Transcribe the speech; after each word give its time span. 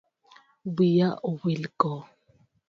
Wiya 0.75 1.09
owil 1.29 1.63
go 1.79 1.93